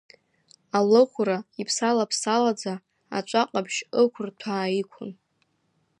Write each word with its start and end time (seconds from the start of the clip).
Алыӷәра 0.77 1.37
иԥсала-ԥсалаӡа 1.61 2.73
аҵәаҟаԥшь 3.17 3.79
ықәрҭәаа 4.01 4.75
иқәын. 4.81 5.11